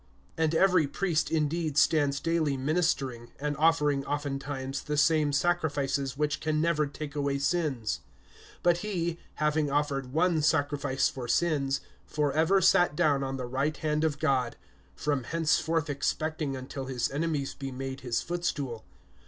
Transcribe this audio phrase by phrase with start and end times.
[0.39, 6.59] (11)And every priest[10:11] indeed stands daily ministering, and offering oftentimes the same sacrifices, which can
[6.59, 7.99] never take away sins;
[8.63, 13.77] (12)but he, having offered one sacrifice for sins, for ever sat down on the right
[13.77, 14.55] hand of God;
[14.97, 18.83] (13)from henceforth expecting until his enemies be made his footstool.